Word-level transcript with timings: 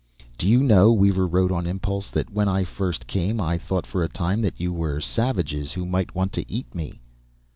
"Do 0.39 0.47
you 0.47 0.63
know," 0.63 0.91
Weaver 0.91 1.27
wrote, 1.27 1.51
on 1.51 1.67
impulse, 1.67 2.09
"that 2.09 2.31
when 2.31 2.47
I 2.47 2.63
first 2.63 3.05
came, 3.05 3.39
I 3.39 3.59
thought 3.59 3.85
for 3.85 4.01
a 4.01 4.09
time 4.09 4.41
that 4.41 4.59
you 4.59 4.73
were 4.73 4.99
savages 4.99 5.73
who 5.73 5.85
might 5.85 6.15
want 6.15 6.33
to 6.33 6.51
eat 6.51 6.73
Me?" 6.73 7.01